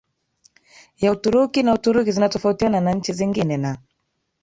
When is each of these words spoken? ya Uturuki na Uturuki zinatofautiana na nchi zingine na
ya 1.01 1.11
Uturuki 1.11 1.63
na 1.63 1.73
Uturuki 1.73 2.11
zinatofautiana 2.11 2.81
na 2.81 2.93
nchi 2.93 3.13
zingine 3.13 3.57
na 3.57 3.77